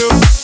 do. 0.00 0.39